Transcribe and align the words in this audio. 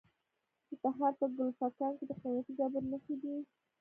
د 0.67 0.71
تخار 0.83 1.13
په 1.19 1.25
کلفګان 1.35 1.93
کې 1.97 2.05
د 2.09 2.11
قیمتي 2.21 2.51
ډبرو 2.57 2.89
نښې 2.91 3.15
دي. 3.21 3.35